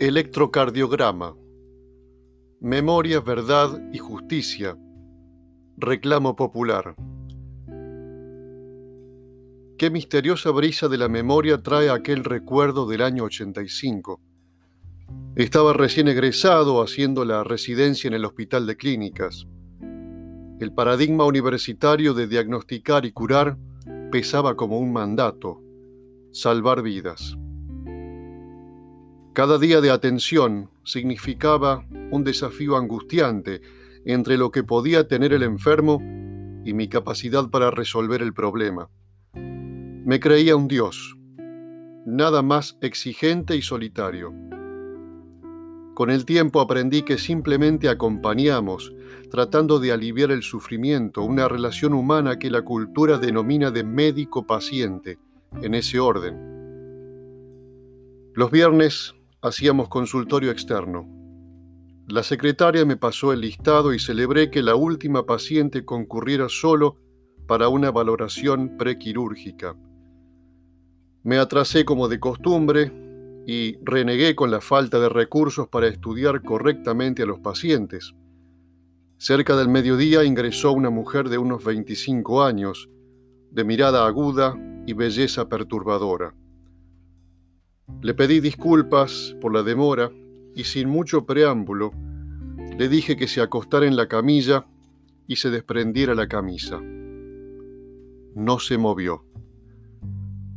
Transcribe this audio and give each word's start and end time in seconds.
Electrocardiograma. 0.00 1.36
Memoria, 2.58 3.20
verdad 3.20 3.78
y 3.92 3.98
justicia. 3.98 4.74
Reclamo 5.76 6.36
popular. 6.36 6.96
Qué 9.76 9.90
misteriosa 9.90 10.52
brisa 10.52 10.88
de 10.88 10.96
la 10.96 11.10
memoria 11.10 11.62
trae 11.62 11.90
aquel 11.90 12.24
recuerdo 12.24 12.88
del 12.88 13.02
año 13.02 13.24
85. 13.24 14.22
Estaba 15.36 15.74
recién 15.74 16.08
egresado 16.08 16.80
haciendo 16.80 17.26
la 17.26 17.44
residencia 17.44 18.08
en 18.08 18.14
el 18.14 18.24
Hospital 18.24 18.66
de 18.66 18.78
Clínicas. 18.78 19.46
El 20.60 20.72
paradigma 20.72 21.26
universitario 21.26 22.14
de 22.14 22.26
diagnosticar 22.26 23.04
y 23.04 23.12
curar 23.12 23.58
pesaba 24.10 24.56
como 24.56 24.78
un 24.78 24.94
mandato, 24.94 25.60
salvar 26.32 26.80
vidas. 26.80 27.36
Cada 29.32 29.58
día 29.58 29.80
de 29.80 29.90
atención 29.90 30.70
significaba 30.82 31.86
un 32.10 32.24
desafío 32.24 32.76
angustiante 32.76 33.62
entre 34.04 34.36
lo 34.36 34.50
que 34.50 34.64
podía 34.64 35.06
tener 35.06 35.32
el 35.32 35.44
enfermo 35.44 36.02
y 36.64 36.74
mi 36.74 36.88
capacidad 36.88 37.48
para 37.48 37.70
resolver 37.70 38.22
el 38.22 38.34
problema. 38.34 38.90
Me 39.32 40.18
creía 40.18 40.56
un 40.56 40.66
dios, 40.66 41.16
nada 42.04 42.42
más 42.42 42.76
exigente 42.80 43.54
y 43.54 43.62
solitario. 43.62 44.34
Con 45.94 46.10
el 46.10 46.24
tiempo 46.24 46.60
aprendí 46.60 47.02
que 47.02 47.16
simplemente 47.16 47.88
acompañamos, 47.88 48.92
tratando 49.30 49.78
de 49.78 49.92
aliviar 49.92 50.32
el 50.32 50.42
sufrimiento, 50.42 51.22
una 51.22 51.46
relación 51.46 51.94
humana 51.94 52.36
que 52.36 52.50
la 52.50 52.62
cultura 52.62 53.18
denomina 53.18 53.70
de 53.70 53.84
médico-paciente, 53.84 55.18
en 55.62 55.74
ese 55.74 56.00
orden. 56.00 56.50
Los 58.34 58.50
viernes 58.50 59.14
hacíamos 59.42 59.88
consultorio 59.88 60.50
externo. 60.50 61.08
La 62.06 62.22
secretaria 62.22 62.84
me 62.84 62.96
pasó 62.96 63.32
el 63.32 63.40
listado 63.40 63.94
y 63.94 63.98
celebré 63.98 64.50
que 64.50 64.62
la 64.62 64.74
última 64.74 65.26
paciente 65.26 65.84
concurriera 65.84 66.48
solo 66.48 66.96
para 67.46 67.68
una 67.68 67.90
valoración 67.90 68.76
prequirúrgica. 68.76 69.76
Me 71.22 71.38
atrasé 71.38 71.84
como 71.84 72.08
de 72.08 72.20
costumbre 72.20 72.92
y 73.46 73.76
renegué 73.82 74.34
con 74.34 74.50
la 74.50 74.60
falta 74.60 74.98
de 74.98 75.08
recursos 75.08 75.68
para 75.68 75.88
estudiar 75.88 76.42
correctamente 76.42 77.22
a 77.22 77.26
los 77.26 77.40
pacientes. 77.40 78.14
Cerca 79.18 79.56
del 79.56 79.68
mediodía 79.68 80.24
ingresó 80.24 80.72
una 80.72 80.90
mujer 80.90 81.28
de 81.28 81.38
unos 81.38 81.64
25 81.64 82.42
años, 82.42 82.88
de 83.50 83.64
mirada 83.64 84.06
aguda 84.06 84.54
y 84.86 84.94
belleza 84.94 85.48
perturbadora. 85.48 86.34
Le 88.02 88.14
pedí 88.14 88.40
disculpas 88.40 89.36
por 89.40 89.52
la 89.52 89.62
demora 89.62 90.10
y 90.54 90.64
sin 90.64 90.88
mucho 90.88 91.26
preámbulo 91.26 91.92
le 92.80 92.88
dije 92.88 93.14
que 93.14 93.28
se 93.28 93.42
acostara 93.42 93.84
en 93.86 93.94
la 93.94 94.08
camilla 94.08 94.64
y 95.26 95.36
se 95.36 95.50
desprendiera 95.50 96.14
la 96.14 96.28
camisa. 96.28 96.80
No 98.34 98.58
se 98.58 98.78
movió. 98.78 99.26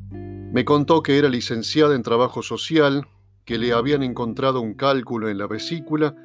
Me 0.09 0.63
contó 0.63 1.03
que 1.03 1.17
era 1.17 1.27
licenciada 1.27 1.95
en 1.95 2.01
trabajo 2.01 2.41
social, 2.41 3.07
que 3.43 3.57
le 3.57 3.73
habían 3.73 4.03
encontrado 4.03 4.61
un 4.61 4.73
cálculo 4.73 5.27
en 5.27 5.37
la 5.37 5.47
vesícula 5.47 6.15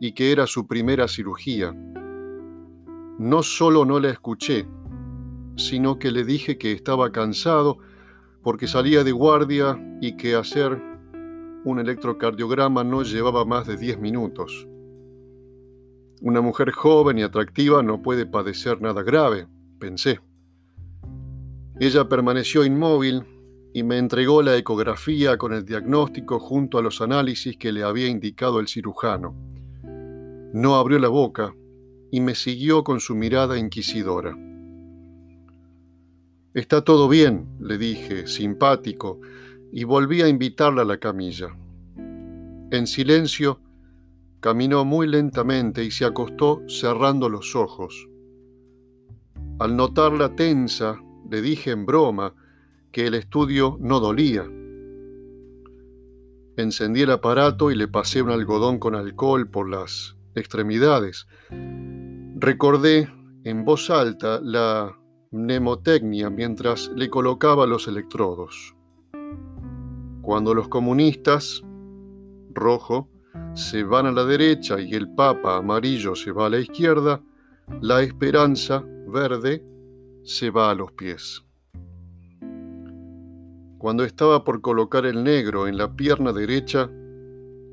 y 0.00 0.12
que 0.12 0.32
era 0.32 0.46
su 0.46 0.66
primera 0.66 1.06
cirugía. 1.06 1.76
No 3.18 3.42
solo 3.42 3.84
no 3.84 4.00
la 4.00 4.08
escuché, 4.08 4.66
sino 5.56 5.98
que 5.98 6.12
le 6.12 6.24
dije 6.24 6.56
que 6.56 6.72
estaba 6.72 7.12
cansado 7.12 7.76
porque 8.42 8.66
salía 8.66 9.04
de 9.04 9.12
guardia 9.12 9.78
y 10.00 10.16
que 10.16 10.34
hacer 10.34 10.80
un 11.64 11.78
electrocardiograma 11.78 12.82
no 12.82 13.02
llevaba 13.02 13.44
más 13.44 13.66
de 13.66 13.76
10 13.76 14.00
minutos. 14.00 14.66
Una 16.20 16.40
mujer 16.40 16.70
joven 16.72 17.18
y 17.18 17.22
atractiva 17.22 17.82
no 17.82 18.02
puede 18.02 18.26
padecer 18.26 18.80
nada 18.80 19.02
grave, 19.02 19.46
pensé. 19.78 20.20
Ella 21.78 22.08
permaneció 22.08 22.64
inmóvil 22.64 23.24
y 23.74 23.82
me 23.82 23.98
entregó 23.98 24.42
la 24.42 24.56
ecografía 24.56 25.38
con 25.38 25.52
el 25.52 25.64
diagnóstico 25.64 26.38
junto 26.38 26.78
a 26.78 26.82
los 26.82 27.00
análisis 27.00 27.56
que 27.56 27.72
le 27.72 27.82
había 27.82 28.08
indicado 28.08 28.60
el 28.60 28.68
cirujano. 28.68 29.34
No 30.52 30.76
abrió 30.76 30.98
la 30.98 31.08
boca 31.08 31.54
y 32.10 32.20
me 32.20 32.34
siguió 32.34 32.84
con 32.84 33.00
su 33.00 33.14
mirada 33.14 33.58
inquisidora. 33.58 34.36
Está 36.54 36.84
todo 36.84 37.08
bien, 37.08 37.48
le 37.60 37.78
dije, 37.78 38.26
simpático, 38.26 39.20
y 39.72 39.84
volví 39.84 40.20
a 40.20 40.28
invitarla 40.28 40.82
a 40.82 40.84
la 40.84 40.98
camilla. 40.98 41.56
En 42.70 42.86
silencio, 42.86 43.58
caminó 44.40 44.84
muy 44.84 45.06
lentamente 45.06 45.82
y 45.82 45.90
se 45.90 46.04
acostó 46.04 46.62
cerrando 46.68 47.30
los 47.30 47.56
ojos. 47.56 48.06
Al 49.60 49.76
notarla 49.76 50.36
tensa, 50.36 51.00
le 51.30 51.40
dije 51.40 51.70
en 51.70 51.86
broma 51.86 52.34
que 52.90 53.06
el 53.06 53.14
estudio 53.14 53.78
no 53.80 53.98
dolía. 53.98 54.44
Encendí 56.58 57.00
el 57.00 57.12
aparato 57.12 57.70
y 57.70 57.76
le 57.76 57.88
pasé 57.88 58.20
un 58.20 58.30
algodón 58.30 58.78
con 58.78 58.94
alcohol 58.94 59.48
por 59.48 59.70
las 59.70 60.16
extremidades. 60.34 61.26
Recordé 62.36 63.08
en 63.44 63.64
voz 63.64 63.88
alta 63.88 64.38
la 64.42 64.98
mnemotecnia 65.32 66.28
mientras 66.28 66.90
le 66.94 67.08
colocaba 67.08 67.66
los 67.66 67.88
electrodos. 67.88 68.76
Cuando 70.20 70.54
los 70.54 70.68
comunistas, 70.68 71.62
rojo, 72.50 73.08
se 73.54 73.82
van 73.82 74.06
a 74.06 74.12
la 74.12 74.24
derecha 74.24 74.80
y 74.80 74.94
el 74.94 75.12
Papa 75.14 75.56
amarillo 75.56 76.14
se 76.14 76.32
va 76.32 76.46
a 76.46 76.50
la 76.50 76.58
izquierda, 76.58 77.22
la 77.80 78.02
esperanza, 78.02 78.84
verde, 79.08 79.64
se 80.22 80.50
va 80.50 80.70
a 80.70 80.74
los 80.74 80.92
pies. 80.92 81.42
Cuando 83.78 84.04
estaba 84.04 84.44
por 84.44 84.60
colocar 84.60 85.06
el 85.06 85.24
negro 85.24 85.66
en 85.66 85.76
la 85.76 85.96
pierna 85.96 86.32
derecha, 86.32 86.90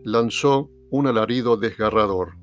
lanzó 0.04 0.72
un 0.90 1.08
alarido 1.08 1.58
desgarrador. 1.58 2.38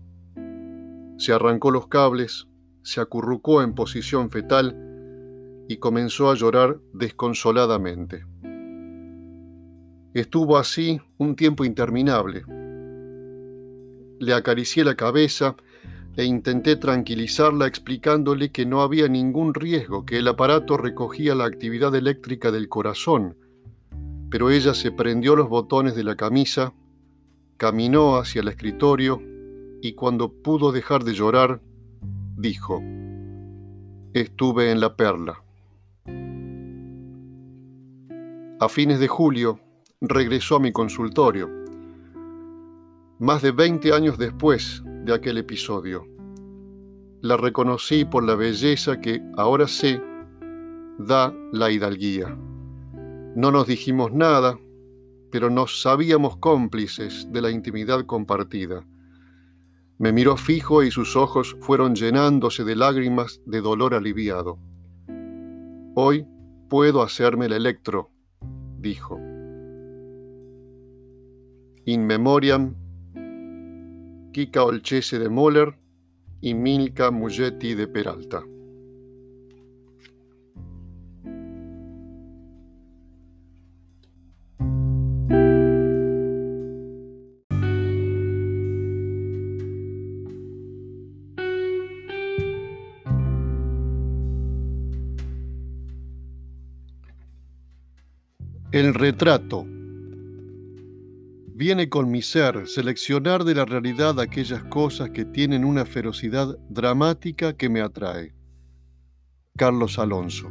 Se 1.17 1.33
arrancó 1.33 1.71
los 1.71 1.89
cables, 1.89 2.47
se 2.83 3.01
acurrucó 3.01 3.63
en 3.63 3.75
posición 3.75 4.31
fetal 4.31 4.87
y 5.69 5.79
comenzó 5.79 6.31
a 6.31 6.35
llorar 6.35 6.81
desconsoladamente. 6.93 8.25
Estuvo 10.15 10.57
así 10.57 11.01
un 11.19 11.37
tiempo 11.37 11.65
interminable. 11.65 12.45
Le 14.19 14.33
acaricié 14.33 14.83
la 14.85 14.95
cabeza 14.95 15.57
e 16.17 16.25
intenté 16.25 16.77
tranquilizarla 16.77 17.67
explicándole 17.67 18.51
que 18.51 18.65
no 18.65 18.81
había 18.81 19.09
ningún 19.09 19.53
riesgo, 19.53 20.07
que 20.07 20.19
el 20.19 20.29
aparato 20.29 20.79
recogía 20.79 21.35
la 21.35 21.45
actividad 21.45 21.95
eléctrica 21.95 22.51
del 22.51 22.69
corazón, 22.69 23.37
pero 24.31 24.51
ella 24.51 24.73
se 24.73 24.91
prendió 24.91 25.37
los 25.37 25.51
botones 25.51 25.95
de 25.95 26.05
la 26.05 26.17
camisa, 26.17 26.73
caminó 27.59 28.17
hacia 28.17 28.41
el 28.41 28.49
escritorio 28.49 29.21
y 29.83 29.93
cuando 29.93 30.33
pudo 30.33 30.73
dejar 30.73 31.05
de 31.05 31.13
llorar, 31.13 31.61
dijo, 32.37 32.83
estuve 34.15 34.71
en 34.71 34.81
la 34.81 34.97
perla. 34.97 35.43
A 38.59 38.71
fines 38.71 38.99
de 39.01 39.07
julio 39.07 39.61
regresó 40.01 40.57
a 40.57 40.61
mi 40.61 40.73
consultorio, 40.73 41.51
más 43.19 43.43
de 43.43 43.51
20 43.51 43.93
años 43.93 44.17
después 44.17 44.83
de 45.05 45.13
aquel 45.13 45.37
episodio. 45.37 46.07
La 47.21 47.37
reconocí 47.37 48.07
por 48.07 48.25
la 48.25 48.35
belleza 48.35 48.99
que 48.99 49.21
ahora 49.37 49.69
sé 49.69 50.01
da 50.99 51.35
la 51.53 51.71
hidalguía. 51.71 52.35
No 53.35 53.51
nos 53.51 53.67
dijimos 53.67 54.15
nada, 54.15 54.59
pero 55.31 55.51
nos 55.51 55.83
sabíamos 55.83 56.39
cómplices 56.39 57.31
de 57.31 57.43
la 57.43 57.51
intimidad 57.51 58.07
compartida. 58.07 58.87
Me 59.99 60.13
miró 60.13 60.39
fijo 60.39 60.83
y 60.83 60.91
sus 60.91 61.15
ojos 61.15 61.59
fueron 61.61 61.95
llenándose 61.95 62.65
de 62.65 62.75
lágrimas 62.75 63.43
de 63.45 63.61
dolor 63.61 63.93
aliviado. 63.93 64.59
Hoy 65.95 66.27
puedo 66.71 67.03
hacerme 67.03 67.47
el 67.47 67.53
electro, 67.53 68.16
dijo. 68.87 69.19
In 71.85 72.07
memoriam 72.07 72.75
Kika 74.33 74.65
Olchese 74.65 75.19
de 75.19 75.29
Moller 75.29 75.75
y 76.41 76.55
Milka 76.55 77.11
Mugetti 77.11 77.75
de 77.75 77.89
Peralta. 77.89 78.45
El 98.73 98.95
retrato. 98.95 99.65
Viene 101.55 101.89
con 101.89 102.11
mi 102.11 102.21
ser 102.21 102.67
seleccionar 102.67 103.45
de 103.45 103.55
la 103.55 103.65
realidad 103.65 104.19
aquellas 104.19 104.65
cosas 104.65 105.11
que 105.11 105.25
tienen 105.25 105.65
una 105.65 105.85
ferocidad 105.85 106.59
dramática 106.69 107.57
que 107.57 107.69
me 107.69 107.81
atrae. 107.81 108.35
Carlos 109.57 110.01
Alonso. 110.01 110.51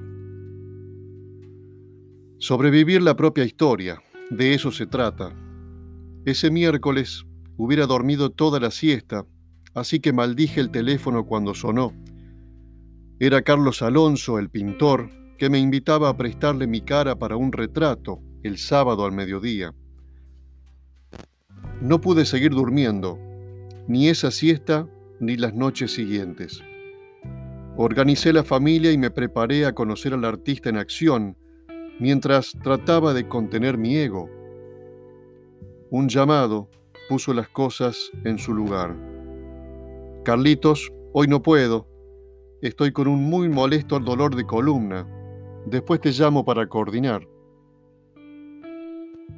Sobrevivir 2.37 3.01
la 3.01 3.17
propia 3.17 3.43
historia, 3.43 4.01
de 4.29 4.53
eso 4.53 4.71
se 4.71 4.87
trata. 4.87 5.35
Ese 6.23 6.49
miércoles 6.49 7.25
hubiera 7.57 7.85
dormido 7.85 8.29
toda 8.29 8.61
la 8.61 8.71
siesta, 8.71 9.25
así 9.73 9.99
que 9.99 10.13
maldije 10.13 10.61
el 10.61 10.71
teléfono 10.71 11.25
cuando 11.25 11.53
sonó. 11.53 11.93
Era 13.19 13.41
Carlos 13.41 13.81
Alonso, 13.81 14.39
el 14.39 14.49
pintor, 14.49 15.09
que 15.37 15.49
me 15.49 15.59
invitaba 15.59 16.09
a 16.09 16.17
prestarle 16.17 16.67
mi 16.67 16.81
cara 16.81 17.15
para 17.15 17.35
un 17.35 17.51
retrato 17.51 18.19
el 18.43 18.57
sábado 18.57 19.05
al 19.05 19.11
mediodía. 19.11 19.73
No 21.81 21.99
pude 21.99 22.25
seguir 22.25 22.51
durmiendo, 22.51 23.19
ni 23.87 24.07
esa 24.07 24.31
siesta 24.31 24.87
ni 25.19 25.35
las 25.35 25.53
noches 25.53 25.93
siguientes. 25.93 26.63
Organicé 27.77 28.31
la 28.31 28.43
familia 28.43 28.91
y 28.91 28.97
me 28.97 29.11
preparé 29.11 29.65
a 29.65 29.73
conocer 29.73 30.13
al 30.13 30.23
artista 30.23 30.69
en 30.69 30.77
acción, 30.77 31.37
mientras 31.99 32.53
trataba 32.63 33.13
de 33.13 33.27
contener 33.27 33.77
mi 33.77 33.97
ego. 33.97 34.29
Un 35.89 36.07
llamado 36.07 36.69
puso 37.09 37.33
las 37.33 37.49
cosas 37.49 38.11
en 38.23 38.37
su 38.37 38.53
lugar. 38.53 38.95
Carlitos, 40.23 40.91
hoy 41.13 41.27
no 41.27 41.41
puedo. 41.41 41.87
Estoy 42.61 42.91
con 42.91 43.07
un 43.07 43.23
muy 43.23 43.49
molesto 43.49 43.99
dolor 43.99 44.35
de 44.35 44.45
columna. 44.45 45.07
Después 45.65 45.99
te 45.99 46.11
llamo 46.11 46.45
para 46.45 46.67
coordinar. 46.67 47.27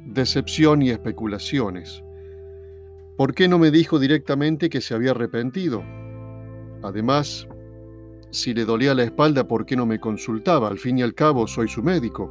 Decepción 0.04 0.82
y 0.82 0.90
especulaciones. 0.90 2.04
¿Por 3.16 3.34
qué 3.34 3.48
no 3.48 3.58
me 3.58 3.70
dijo 3.70 3.98
directamente 3.98 4.68
que 4.68 4.82
se 4.82 4.94
había 4.94 5.12
arrepentido? 5.12 5.82
Además, 6.82 7.48
si 8.30 8.52
le 8.52 8.66
dolía 8.66 8.94
la 8.94 9.04
espalda, 9.04 9.48
¿por 9.48 9.64
qué 9.64 9.74
no 9.74 9.86
me 9.86 9.98
consultaba? 9.98 10.68
Al 10.68 10.78
fin 10.78 10.98
y 10.98 11.02
al 11.02 11.14
cabo, 11.14 11.46
soy 11.46 11.66
su 11.66 11.82
médico. 11.82 12.30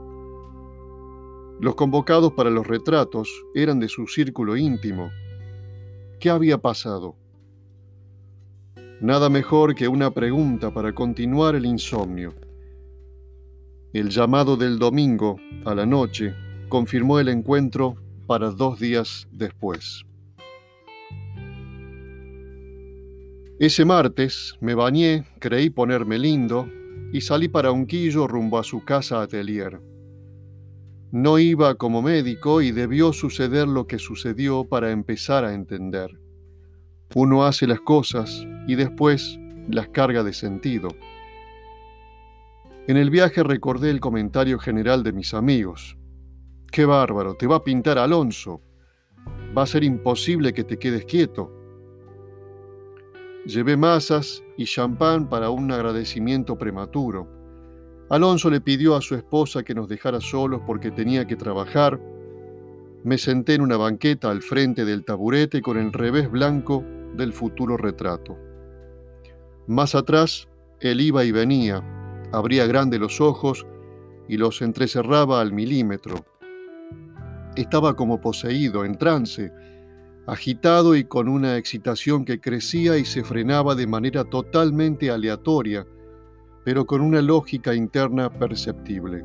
Los 1.60 1.74
convocados 1.74 2.34
para 2.34 2.52
los 2.52 2.68
retratos 2.68 3.28
eran 3.56 3.80
de 3.80 3.90
su 3.90 4.06
círculo 4.06 4.56
íntimo. 4.56 5.10
¿Qué 6.20 6.30
había 6.30 6.60
pasado? 6.60 7.16
Nada 9.02 9.30
mejor 9.30 9.74
que 9.74 9.88
una 9.88 10.12
pregunta 10.12 10.72
para 10.72 10.94
continuar 10.94 11.56
el 11.56 11.66
insomnio. 11.66 12.36
El 13.94 14.10
llamado 14.10 14.58
del 14.58 14.80
domingo 14.80 15.38
a 15.64 15.74
la 15.74 15.86
noche 15.86 16.36
confirmó 16.68 17.20
el 17.20 17.30
encuentro 17.30 17.96
para 18.28 18.52
dos 18.52 18.80
días 18.80 19.28
después. 19.32 20.04
Ese 23.60 23.86
martes 23.86 24.56
me 24.60 24.76
bañé, 24.76 25.26
creí 25.40 25.70
ponerme 25.70 26.20
lindo 26.20 26.70
y 27.14 27.22
salí 27.22 27.48
para 27.48 27.72
Unquillo 27.72 28.28
rumbo 28.28 28.60
a 28.60 28.64
su 28.64 28.84
casa 28.84 29.22
atelier. 29.22 29.80
No 31.12 31.40
iba 31.40 31.74
como 31.76 32.02
médico 32.02 32.62
y 32.62 32.72
debió 32.72 33.14
suceder 33.14 33.68
lo 33.68 33.88
que 33.88 33.98
sucedió 33.98 34.66
para 34.66 34.92
empezar 34.92 35.46
a 35.46 35.54
entender. 35.54 36.20
Uno 37.16 37.46
hace 37.46 37.66
las 37.66 37.80
cosas 37.80 38.46
y 38.68 38.76
después 38.76 39.40
las 39.70 39.88
carga 39.88 40.24
de 40.24 40.34
sentido. 40.34 40.90
En 42.88 42.96
el 42.96 43.10
viaje 43.10 43.44
recordé 43.44 43.90
el 43.90 44.00
comentario 44.00 44.58
general 44.60 45.04
de 45.04 45.12
mis 45.12 45.34
amigos. 45.34 45.98
Qué 46.72 46.86
bárbaro, 46.86 47.36
te 47.36 47.46
va 47.46 47.58
a 47.58 47.64
pintar 47.66 47.98
Alonso. 47.98 48.62
Va 49.56 49.64
a 49.64 49.68
ser 49.68 49.84
imposible 49.84 50.54
que 50.54 50.64
te 50.64 50.80
quedes 50.80 51.04
quieto. 51.04 51.52
Llevé 53.46 53.76
masas 53.76 54.42
y 54.56 54.64
champán 54.64 55.28
para 55.28 55.50
un 55.50 55.70
agradecimiento 55.70 56.58
prematuro. 56.58 57.28
Alonso 58.10 58.50
le 58.50 58.62
pidió 58.62 58.96
a 58.96 59.02
su 59.02 59.16
esposa 59.16 59.64
que 59.64 59.76
nos 59.76 59.90
dejara 59.90 60.22
solos 60.22 60.62
porque 60.66 60.90
tenía 60.90 61.28
que 61.28 61.36
trabajar. 61.36 62.00
Me 63.04 63.18
senté 63.18 63.56
en 63.56 63.62
una 63.64 63.76
banqueta 63.76 64.32
al 64.32 64.42
frente 64.42 64.86
del 64.86 65.04
taburete 65.04 65.62
con 65.62 65.78
el 65.78 65.92
revés 65.92 66.32
blanco 66.32 66.86
del 67.18 67.34
futuro 67.34 67.76
retrato. 67.76 68.38
Más 69.68 69.94
atrás, 69.94 70.48
él 70.80 71.02
iba 71.02 71.26
y 71.26 71.34
venía, 71.34 71.84
abría 72.32 72.66
grande 72.66 73.00
los 73.00 73.22
ojos 73.22 73.66
y 74.28 74.38
los 74.38 74.62
entrecerraba 74.62 75.42
al 75.42 75.54
milímetro. 75.54 76.26
Estaba 77.56 77.96
como 77.96 78.22
poseído, 78.22 78.86
en 78.86 78.98
trance, 78.98 79.52
agitado 80.28 80.96
y 80.96 81.06
con 81.06 81.30
una 81.30 81.58
excitación 81.58 82.26
que 82.26 82.40
crecía 82.40 82.98
y 82.98 83.06
se 83.06 83.24
frenaba 83.24 83.76
de 83.76 83.88
manera 83.88 84.26
totalmente 84.26 85.10
aleatoria, 85.10 85.88
pero 86.66 86.86
con 86.86 87.02
una 87.02 87.22
lógica 87.22 87.74
interna 87.74 88.30
perceptible. 88.30 89.24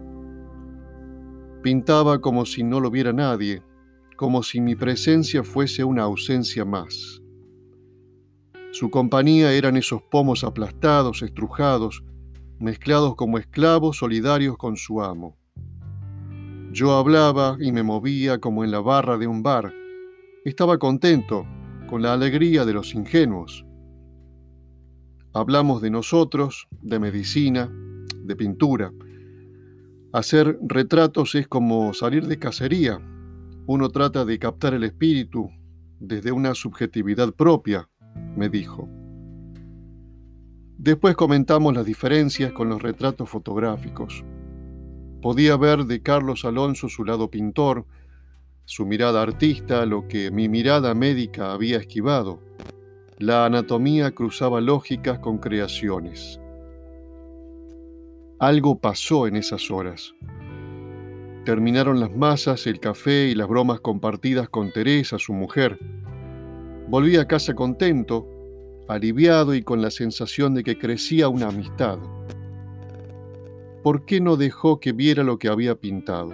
Pintaba 1.62 2.20
como 2.20 2.46
si 2.46 2.62
no 2.62 2.80
lo 2.80 2.90
viera 2.90 3.12
nadie, 3.12 3.62
como 4.16 4.42
si 4.42 4.60
mi 4.60 4.76
presencia 4.76 5.42
fuese 5.42 5.82
una 5.82 6.04
ausencia 6.04 6.64
más. 6.64 7.20
Su 8.70 8.90
compañía 8.90 9.52
eran 9.52 9.76
esos 9.76 10.02
pomos 10.02 10.44
aplastados, 10.44 11.22
estrujados, 11.22 12.02
mezclados 12.62 13.16
como 13.16 13.38
esclavos 13.38 13.98
solidarios 13.98 14.56
con 14.56 14.76
su 14.76 15.02
amo. 15.02 15.36
Yo 16.72 16.92
hablaba 16.92 17.56
y 17.60 17.72
me 17.72 17.82
movía 17.82 18.38
como 18.38 18.64
en 18.64 18.70
la 18.70 18.80
barra 18.80 19.18
de 19.18 19.26
un 19.26 19.42
bar, 19.42 19.74
estaba 20.44 20.78
contento, 20.78 21.44
con 21.88 22.02
la 22.02 22.14
alegría 22.14 22.64
de 22.64 22.72
los 22.72 22.94
ingenuos. 22.94 23.66
Hablamos 25.34 25.82
de 25.82 25.90
nosotros, 25.90 26.68
de 26.80 26.98
medicina, 26.98 27.70
de 28.24 28.36
pintura. 28.36 28.92
Hacer 30.12 30.58
retratos 30.62 31.34
es 31.34 31.48
como 31.48 31.92
salir 31.94 32.26
de 32.26 32.38
cacería. 32.38 32.98
Uno 33.66 33.88
trata 33.90 34.24
de 34.24 34.38
captar 34.38 34.74
el 34.74 34.84
espíritu 34.84 35.50
desde 36.00 36.32
una 36.32 36.54
subjetividad 36.54 37.34
propia, 37.34 37.88
me 38.36 38.48
dijo. 38.48 38.88
Después 40.82 41.14
comentamos 41.14 41.72
las 41.74 41.86
diferencias 41.86 42.50
con 42.50 42.68
los 42.68 42.82
retratos 42.82 43.30
fotográficos. 43.30 44.24
Podía 45.20 45.56
ver 45.56 45.84
de 45.84 46.02
Carlos 46.02 46.44
Alonso 46.44 46.88
su 46.88 47.04
lado 47.04 47.30
pintor, 47.30 47.86
su 48.64 48.84
mirada 48.84 49.22
artista, 49.22 49.86
lo 49.86 50.08
que 50.08 50.32
mi 50.32 50.48
mirada 50.48 50.92
médica 50.94 51.52
había 51.52 51.76
esquivado. 51.76 52.40
La 53.18 53.46
anatomía 53.46 54.10
cruzaba 54.10 54.60
lógicas 54.60 55.20
con 55.20 55.38
creaciones. 55.38 56.40
Algo 58.40 58.80
pasó 58.80 59.28
en 59.28 59.36
esas 59.36 59.70
horas. 59.70 60.14
Terminaron 61.44 62.00
las 62.00 62.10
masas, 62.10 62.66
el 62.66 62.80
café 62.80 63.28
y 63.28 63.36
las 63.36 63.46
bromas 63.46 63.78
compartidas 63.78 64.48
con 64.48 64.72
Teresa, 64.72 65.16
su 65.20 65.32
mujer. 65.32 65.78
Volví 66.88 67.18
a 67.18 67.28
casa 67.28 67.54
contento, 67.54 68.31
aliviado 68.94 69.54
y 69.54 69.62
con 69.62 69.82
la 69.82 69.90
sensación 69.90 70.54
de 70.54 70.62
que 70.62 70.78
crecía 70.78 71.28
una 71.28 71.48
amistad. 71.48 71.98
¿Por 73.82 74.04
qué 74.04 74.20
no 74.20 74.36
dejó 74.36 74.78
que 74.78 74.92
viera 74.92 75.22
lo 75.24 75.38
que 75.38 75.48
había 75.48 75.74
pintado? 75.74 76.32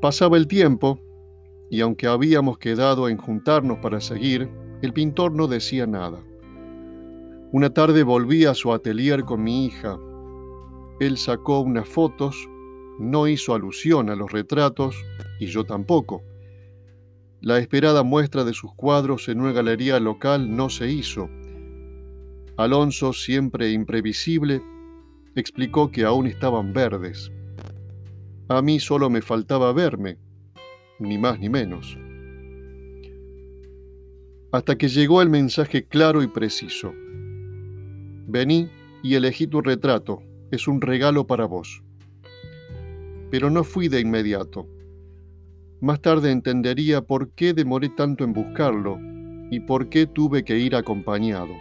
Pasaba 0.00 0.36
el 0.36 0.46
tiempo, 0.46 1.00
y 1.70 1.80
aunque 1.80 2.06
habíamos 2.06 2.58
quedado 2.58 3.08
en 3.08 3.16
juntarnos 3.16 3.78
para 3.78 4.00
seguir, 4.00 4.48
el 4.82 4.92
pintor 4.92 5.32
no 5.32 5.46
decía 5.46 5.86
nada. 5.86 6.18
Una 7.52 7.70
tarde 7.70 8.02
volví 8.02 8.44
a 8.46 8.54
su 8.54 8.72
atelier 8.72 9.24
con 9.24 9.42
mi 9.42 9.66
hija. 9.66 9.98
Él 11.00 11.16
sacó 11.18 11.60
unas 11.60 11.88
fotos, 11.88 12.36
no 12.98 13.28
hizo 13.28 13.54
alusión 13.54 14.10
a 14.10 14.16
los 14.16 14.30
retratos, 14.30 14.96
y 15.40 15.46
yo 15.46 15.64
tampoco. 15.64 16.22
La 17.44 17.58
esperada 17.58 18.02
muestra 18.04 18.42
de 18.42 18.54
sus 18.54 18.72
cuadros 18.72 19.28
en 19.28 19.42
una 19.42 19.52
galería 19.52 20.00
local 20.00 20.56
no 20.56 20.70
se 20.70 20.90
hizo. 20.90 21.28
Alonso, 22.56 23.12
siempre 23.12 23.70
imprevisible, 23.70 24.62
explicó 25.34 25.90
que 25.90 26.04
aún 26.04 26.26
estaban 26.26 26.72
verdes. 26.72 27.30
A 28.48 28.62
mí 28.62 28.80
solo 28.80 29.10
me 29.10 29.20
faltaba 29.20 29.74
verme, 29.74 30.16
ni 30.98 31.18
más 31.18 31.38
ni 31.38 31.50
menos. 31.50 31.98
Hasta 34.50 34.78
que 34.78 34.88
llegó 34.88 35.20
el 35.20 35.28
mensaje 35.28 35.84
claro 35.84 36.22
y 36.22 36.28
preciso. 36.28 36.94
Vení 38.26 38.70
y 39.02 39.16
elegí 39.16 39.46
tu 39.46 39.60
retrato, 39.60 40.22
es 40.50 40.66
un 40.66 40.80
regalo 40.80 41.26
para 41.26 41.44
vos. 41.44 41.82
Pero 43.30 43.50
no 43.50 43.64
fui 43.64 43.88
de 43.88 44.00
inmediato. 44.00 44.66
Más 45.84 46.00
tarde 46.00 46.30
entendería 46.30 47.02
por 47.02 47.32
qué 47.32 47.52
demoré 47.52 47.90
tanto 47.90 48.24
en 48.24 48.32
buscarlo 48.32 48.98
y 49.50 49.60
por 49.60 49.90
qué 49.90 50.06
tuve 50.06 50.42
que 50.42 50.56
ir 50.56 50.76
acompañado. 50.76 51.52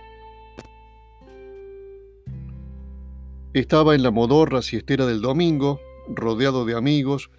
Estaba 3.52 3.96
en 3.96 4.02
la 4.02 4.12
modorra 4.12 4.62
siestera 4.62 5.06
del 5.06 5.20
domingo 5.20 5.82
rodeado 6.08 6.64
de 6.64 6.74
amigos, 6.74 7.32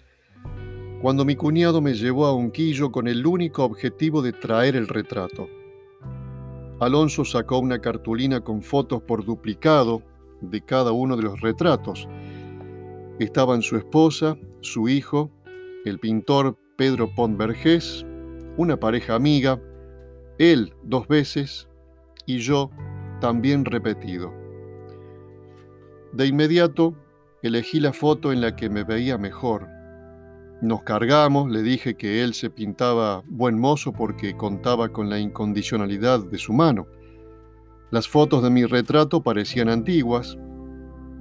cuando 1.01 1.25
mi 1.25 1.35
cuñado 1.35 1.81
me 1.81 1.95
llevó 1.95 2.27
a 2.27 2.35
Unquillo 2.35 2.91
con 2.91 3.07
el 3.07 3.25
único 3.25 3.63
objetivo 3.63 4.21
de 4.21 4.33
traer 4.33 4.75
el 4.75 4.87
retrato. 4.87 5.49
Alonso 6.79 7.25
sacó 7.25 7.57
una 7.57 7.81
cartulina 7.81 8.41
con 8.41 8.61
fotos 8.61 9.01
por 9.01 9.25
duplicado 9.25 10.03
de 10.39 10.61
cada 10.61 10.91
uno 10.91 11.17
de 11.17 11.23
los 11.23 11.41
retratos. 11.41 12.07
Estaban 13.17 13.63
su 13.63 13.75
esposa, 13.75 14.37
su 14.61 14.87
hijo, 14.87 15.31
el 15.83 15.97
pintor 15.97 16.59
Pedro 16.77 17.09
Pont 17.15 17.37
Vergés, 17.37 18.05
una 18.57 18.77
pareja 18.77 19.15
amiga, 19.15 19.61
él 20.37 20.73
dos 20.83 21.07
veces 21.07 21.69
y 22.25 22.39
yo 22.39 22.69
también 23.21 23.63
repetido. 23.63 24.33
De 26.11 26.27
inmediato 26.27 26.95
elegí 27.41 27.79
la 27.79 27.93
foto 27.93 28.31
en 28.33 28.41
la 28.41 28.55
que 28.55 28.69
me 28.69 28.83
veía 28.83 29.17
mejor. 29.17 29.67
Nos 30.61 30.83
cargamos, 30.83 31.49
le 31.51 31.61
dije 31.61 31.95
que 31.95 32.23
él 32.23 32.33
se 32.33 32.49
pintaba 32.49 33.23
buen 33.27 33.59
mozo 33.59 33.93
porque 33.93 34.35
contaba 34.35 34.89
con 34.89 35.09
la 35.09 35.19
incondicionalidad 35.19 36.25
de 36.25 36.37
su 36.37 36.53
mano. 36.53 36.87
Las 37.91 38.07
fotos 38.07 38.43
de 38.43 38.49
mi 38.49 38.65
retrato 38.65 39.21
parecían 39.21 39.69
antiguas, 39.69 40.37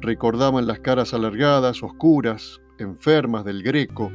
recordaban 0.00 0.66
las 0.66 0.80
caras 0.80 1.14
alargadas, 1.14 1.82
oscuras, 1.82 2.60
enfermas 2.78 3.44
del 3.44 3.62
greco, 3.62 4.10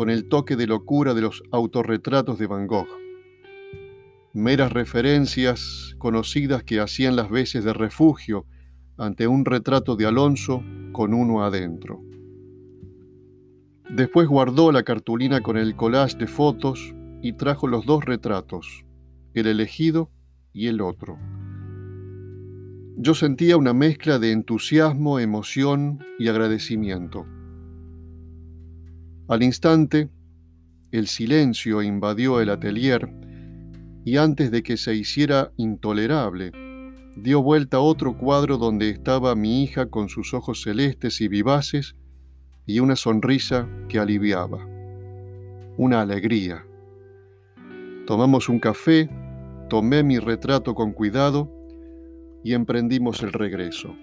con 0.00 0.08
el 0.08 0.30
toque 0.30 0.56
de 0.56 0.66
locura 0.66 1.12
de 1.12 1.20
los 1.20 1.42
autorretratos 1.50 2.38
de 2.38 2.46
Van 2.46 2.66
Gogh. 2.66 2.88
Meras 4.32 4.72
referencias 4.72 5.94
conocidas 5.98 6.64
que 6.64 6.80
hacían 6.80 7.16
las 7.16 7.28
veces 7.28 7.64
de 7.64 7.74
refugio 7.74 8.46
ante 8.96 9.26
un 9.26 9.44
retrato 9.44 9.96
de 9.96 10.06
Alonso 10.06 10.64
con 10.92 11.12
uno 11.12 11.44
adentro. 11.44 12.00
Después 13.90 14.26
guardó 14.26 14.72
la 14.72 14.84
cartulina 14.84 15.42
con 15.42 15.58
el 15.58 15.76
collage 15.76 16.16
de 16.16 16.28
fotos 16.28 16.94
y 17.20 17.34
trajo 17.34 17.66
los 17.66 17.84
dos 17.84 18.02
retratos, 18.02 18.86
el 19.34 19.48
elegido 19.48 20.10
y 20.54 20.68
el 20.68 20.80
otro. 20.80 21.18
Yo 22.96 23.12
sentía 23.12 23.58
una 23.58 23.74
mezcla 23.74 24.18
de 24.18 24.32
entusiasmo, 24.32 25.18
emoción 25.18 25.98
y 26.18 26.28
agradecimiento. 26.28 27.26
Al 29.30 29.44
instante, 29.44 30.10
el 30.90 31.06
silencio 31.06 31.82
invadió 31.82 32.40
el 32.40 32.50
atelier 32.50 33.08
y 34.04 34.16
antes 34.16 34.50
de 34.50 34.64
que 34.64 34.76
se 34.76 34.96
hiciera 34.96 35.52
intolerable, 35.56 36.50
dio 37.14 37.40
vuelta 37.40 37.78
otro 37.78 38.18
cuadro 38.18 38.58
donde 38.58 38.90
estaba 38.90 39.36
mi 39.36 39.62
hija 39.62 39.86
con 39.86 40.08
sus 40.08 40.34
ojos 40.34 40.62
celestes 40.62 41.20
y 41.20 41.28
vivaces 41.28 41.94
y 42.66 42.80
una 42.80 42.96
sonrisa 42.96 43.68
que 43.88 44.00
aliviaba, 44.00 44.66
una 45.76 46.00
alegría. 46.00 46.66
Tomamos 48.08 48.48
un 48.48 48.58
café, 48.58 49.08
tomé 49.68 50.02
mi 50.02 50.18
retrato 50.18 50.74
con 50.74 50.90
cuidado 50.90 51.48
y 52.42 52.54
emprendimos 52.54 53.22
el 53.22 53.32
regreso. 53.32 53.94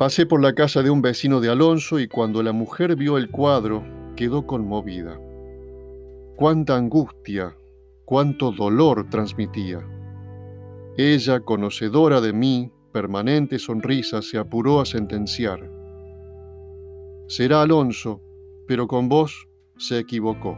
Pasé 0.00 0.24
por 0.24 0.40
la 0.40 0.54
casa 0.54 0.82
de 0.82 0.88
un 0.88 1.02
vecino 1.02 1.40
de 1.40 1.50
Alonso 1.50 1.98
y 2.00 2.08
cuando 2.08 2.42
la 2.42 2.52
mujer 2.52 2.96
vio 2.96 3.18
el 3.18 3.30
cuadro 3.30 3.84
quedó 4.16 4.46
conmovida. 4.46 5.20
Cuánta 6.36 6.74
angustia, 6.74 7.54
cuánto 8.06 8.50
dolor 8.50 9.10
transmitía. 9.10 9.86
Ella, 10.96 11.40
conocedora 11.40 12.22
de 12.22 12.32
mí, 12.32 12.72
permanente 12.92 13.58
sonrisa, 13.58 14.22
se 14.22 14.38
apuró 14.38 14.80
a 14.80 14.86
sentenciar. 14.86 15.70
Será 17.26 17.60
Alonso, 17.60 18.22
pero 18.66 18.88
con 18.88 19.10
vos 19.10 19.48
se 19.76 19.98
equivocó. 19.98 20.56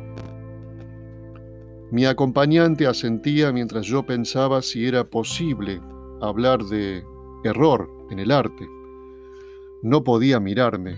Mi 1.91 2.07
acompañante 2.07 2.87
asentía 2.87 3.51
mientras 3.51 3.87
yo 3.87 4.07
pensaba 4.07 4.63
si 4.63 4.87
era 4.87 5.03
posible 5.03 5.81
hablar 6.21 6.63
de 6.63 7.03
error 7.43 7.91
en 8.09 8.21
el 8.21 8.31
arte. 8.31 8.69
No 9.83 10.05
podía 10.05 10.39
mirarme. 10.39 10.97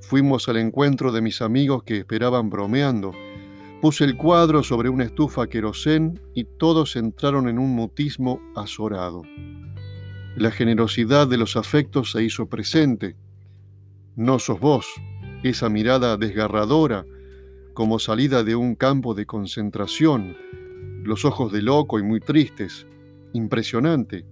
Fuimos 0.00 0.48
al 0.48 0.58
encuentro 0.58 1.10
de 1.10 1.20
mis 1.20 1.42
amigos 1.42 1.82
que 1.82 1.96
esperaban 1.96 2.50
bromeando. 2.50 3.10
Puse 3.80 4.04
el 4.04 4.16
cuadro 4.16 4.62
sobre 4.62 4.88
una 4.88 5.04
estufa 5.04 5.48
querosén 5.48 6.20
y 6.34 6.44
todos 6.44 6.94
entraron 6.94 7.48
en 7.48 7.58
un 7.58 7.70
mutismo 7.70 8.40
azorado. 8.54 9.22
La 10.36 10.52
generosidad 10.52 11.26
de 11.26 11.36
los 11.36 11.56
afectos 11.56 12.12
se 12.12 12.22
hizo 12.22 12.46
presente. 12.46 13.16
No 14.14 14.38
sos 14.38 14.60
vos, 14.60 14.86
esa 15.42 15.68
mirada 15.68 16.16
desgarradora 16.16 17.04
como 17.74 17.98
salida 17.98 18.44
de 18.44 18.54
un 18.54 18.76
campo 18.76 19.14
de 19.14 19.26
concentración, 19.26 20.36
los 21.02 21.24
ojos 21.24 21.52
de 21.52 21.62
loco 21.62 21.98
y 21.98 22.04
muy 22.04 22.20
tristes, 22.20 22.86
impresionante. 23.32 24.26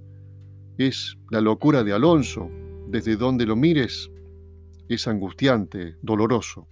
Es 0.79 1.17
la 1.31 1.41
locura 1.41 1.83
de 1.83 1.93
Alonso, 1.93 2.51
desde 2.91 3.17
donde 3.17 3.47
lo 3.47 3.55
mires, 3.55 4.11
es 4.89 5.07
angustiante, 5.07 5.97
doloroso. 6.03 6.67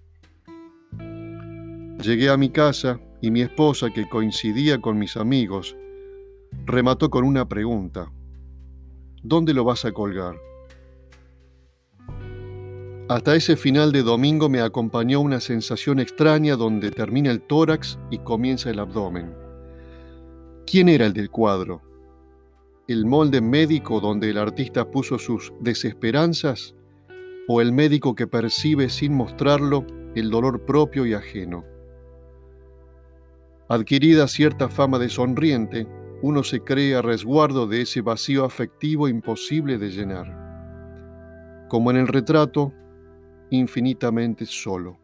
Llegué 2.02 2.28
a 2.28 2.36
mi 2.36 2.50
casa 2.50 3.00
y 3.20 3.30
mi 3.30 3.42
esposa, 3.42 3.90
que 3.90 4.08
coincidía 4.08 4.80
con 4.80 4.98
mis 4.98 5.16
amigos, 5.16 5.76
remató 6.66 7.08
con 7.10 7.24
una 7.24 7.48
pregunta. 7.48 8.10
¿Dónde 9.22 9.54
lo 9.54 9.64
vas 9.64 9.84
a 9.84 9.92
colgar? 9.92 10.36
Hasta 13.08 13.36
ese 13.36 13.56
final 13.56 13.92
de 13.92 14.02
domingo 14.02 14.48
me 14.48 14.60
acompañó 14.60 15.20
una 15.20 15.40
sensación 15.40 15.98
extraña 15.98 16.56
donde 16.56 16.90
termina 16.90 17.30
el 17.30 17.40
tórax 17.40 17.98
y 18.10 18.18
comienza 18.18 18.70
el 18.70 18.80
abdomen. 18.80 19.34
¿Quién 20.66 20.88
era 20.88 21.06
el 21.06 21.12
del 21.12 21.30
cuadro? 21.30 21.87
¿El 22.88 23.04
molde 23.04 23.42
médico 23.42 24.00
donde 24.00 24.30
el 24.30 24.38
artista 24.38 24.90
puso 24.90 25.18
sus 25.18 25.52
desesperanzas? 25.60 26.74
¿O 27.46 27.60
el 27.60 27.70
médico 27.70 28.14
que 28.14 28.26
percibe 28.26 28.88
sin 28.88 29.12
mostrarlo 29.12 29.86
el 30.14 30.30
dolor 30.30 30.64
propio 30.64 31.04
y 31.04 31.12
ajeno? 31.12 31.66
Adquirida 33.68 34.26
cierta 34.26 34.70
fama 34.70 34.98
de 34.98 35.10
sonriente, 35.10 35.86
uno 36.22 36.42
se 36.42 36.60
cree 36.60 36.94
a 36.94 37.02
resguardo 37.02 37.66
de 37.66 37.82
ese 37.82 38.00
vacío 38.00 38.46
afectivo 38.46 39.06
imposible 39.06 39.76
de 39.76 39.90
llenar. 39.90 41.66
Como 41.68 41.90
en 41.90 41.98
el 41.98 42.08
retrato, 42.08 42.72
infinitamente 43.50 44.46
solo. 44.46 44.98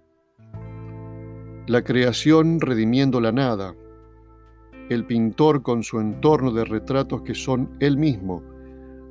La 1.66 1.84
creación 1.84 2.62
redimiendo 2.62 3.20
la 3.20 3.32
nada, 3.32 3.74
el 4.90 5.06
pintor 5.06 5.62
con 5.62 5.82
su 5.82 6.00
entorno 6.00 6.52
de 6.52 6.64
retratos 6.64 7.22
que 7.22 7.34
son 7.34 7.76
él 7.80 7.96
mismo, 7.96 8.42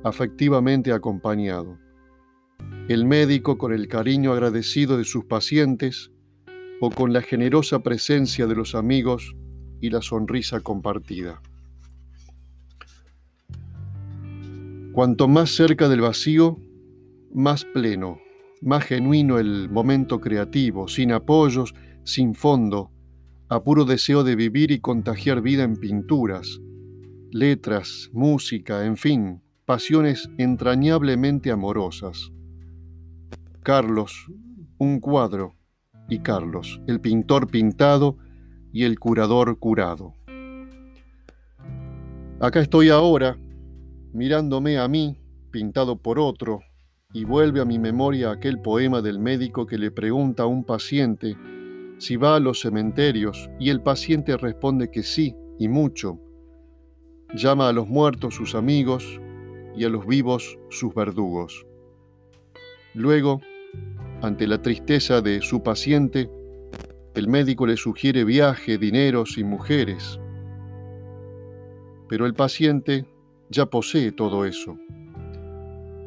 afectivamente 0.04 0.92
acompañado, 0.92 1.78
el 2.88 3.04
médico 3.04 3.58
con 3.58 3.72
el 3.72 3.88
cariño 3.88 4.32
agradecido 4.32 4.96
de 4.96 5.04
sus 5.04 5.24
pacientes 5.24 6.12
o 6.80 6.90
con 6.90 7.12
la 7.12 7.22
generosa 7.22 7.80
presencia 7.80 8.46
de 8.46 8.54
los 8.54 8.74
amigos 8.74 9.34
y 9.80 9.90
la 9.90 10.02
sonrisa 10.02 10.60
compartida. 10.60 11.40
Cuanto 14.92 15.26
más 15.26 15.50
cerca 15.50 15.88
del 15.88 16.02
vacío, 16.02 16.58
más 17.32 17.64
pleno, 17.64 18.20
más 18.62 18.84
genuino 18.84 19.38
el 19.38 19.68
momento 19.68 20.20
creativo, 20.20 20.86
sin 20.86 21.10
apoyos, 21.10 21.74
sin 22.04 22.34
fondo, 22.34 22.92
a 23.54 23.62
puro 23.62 23.84
deseo 23.84 24.24
de 24.24 24.34
vivir 24.34 24.72
y 24.72 24.80
contagiar 24.80 25.40
vida 25.40 25.62
en 25.62 25.76
pinturas, 25.76 26.60
letras, 27.30 28.10
música, 28.12 28.84
en 28.84 28.96
fin, 28.96 29.42
pasiones 29.64 30.28
entrañablemente 30.38 31.52
amorosas. 31.52 32.32
Carlos, 33.62 34.26
un 34.78 34.98
cuadro, 34.98 35.54
y 36.08 36.18
Carlos, 36.18 36.80
el 36.88 37.00
pintor 37.00 37.46
pintado 37.46 38.18
y 38.72 38.82
el 38.82 38.98
curador 38.98 39.56
curado. 39.60 40.14
Acá 42.40 42.58
estoy 42.58 42.88
ahora, 42.88 43.38
mirándome 44.12 44.78
a 44.78 44.88
mí, 44.88 45.16
pintado 45.52 46.02
por 46.02 46.18
otro, 46.18 46.58
y 47.12 47.24
vuelve 47.24 47.60
a 47.60 47.64
mi 47.64 47.78
memoria 47.78 48.32
aquel 48.32 48.60
poema 48.60 49.00
del 49.00 49.20
médico 49.20 49.64
que 49.64 49.78
le 49.78 49.92
pregunta 49.92 50.42
a 50.42 50.46
un 50.46 50.64
paciente 50.64 51.36
si 51.98 52.16
va 52.16 52.36
a 52.36 52.40
los 52.40 52.60
cementerios 52.60 53.48
y 53.58 53.70
el 53.70 53.82
paciente 53.82 54.36
responde 54.36 54.90
que 54.90 55.02
sí 55.02 55.34
y 55.58 55.68
mucho. 55.68 56.20
Llama 57.34 57.68
a 57.68 57.72
los 57.72 57.88
muertos 57.88 58.34
sus 58.34 58.54
amigos 58.54 59.20
y 59.76 59.84
a 59.84 59.88
los 59.88 60.06
vivos 60.06 60.58
sus 60.70 60.94
verdugos. 60.94 61.66
Luego, 62.94 63.40
ante 64.22 64.46
la 64.46 64.62
tristeza 64.62 65.20
de 65.20 65.40
su 65.40 65.62
paciente, 65.62 66.30
el 67.14 67.28
médico 67.28 67.66
le 67.66 67.76
sugiere 67.76 68.24
viaje, 68.24 68.78
dineros 68.78 69.38
y 69.38 69.44
mujeres. 69.44 70.18
Pero 72.08 72.26
el 72.26 72.34
paciente 72.34 73.06
ya 73.50 73.66
posee 73.66 74.12
todo 74.12 74.44
eso 74.44 74.78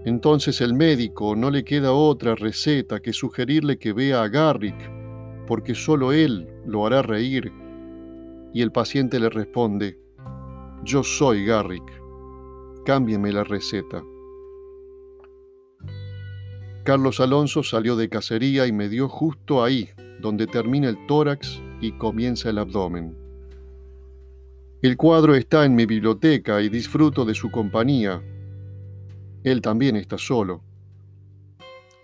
Entonces 0.06 0.62
el 0.62 0.74
médico 0.74 1.36
no 1.36 1.52
le 1.52 1.64
queda 1.64 1.92
otra 1.92 2.36
receta 2.36 3.00
que 3.00 3.14
sugerirle 3.14 3.78
que 3.78 3.94
vea 3.94 4.24
a 4.24 4.28
Garrick, 4.28 4.97
porque 5.48 5.74
solo 5.74 6.12
él 6.12 6.48
lo 6.66 6.86
hará 6.86 7.02
reír. 7.02 7.52
Y 8.54 8.62
el 8.62 8.72
paciente 8.72 9.20
le 9.20 9.30
responde, 9.30 10.00
yo 10.84 11.04
soy 11.04 11.46
Garrick, 11.46 11.84
cámbieme 12.86 13.32
la 13.32 13.44
receta. 13.44 14.04
Carlos 16.84 17.20
Alonso 17.20 17.64
salió 17.64 17.96
de 17.96 18.08
cacería 18.08 18.68
y 18.68 18.72
me 18.72 18.88
dio 18.88 19.10
justo 19.10 19.64
ahí, 19.64 19.90
donde 20.22 20.48
termina 20.48 20.88
el 20.88 21.06
tórax 21.08 21.62
y 21.82 21.92
comienza 21.94 22.50
el 22.50 22.60
abdomen. 22.60 23.18
El 24.82 24.96
cuadro 24.96 25.36
está 25.36 25.66
en 25.66 25.76
mi 25.76 25.86
biblioteca 25.86 26.62
y 26.62 26.70
disfruto 26.70 27.26
de 27.26 27.34
su 27.34 27.52
compañía. 27.52 28.22
Él 29.44 29.62
también 29.62 29.96
está 29.96 30.18
solo. 30.18 30.62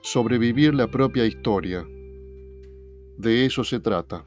Sobrevivir 0.01 0.73
la 0.73 0.87
propia 0.87 1.25
historia. 1.25 1.87
De 3.17 3.45
eso 3.45 3.63
se 3.63 3.79
trata. 3.79 4.25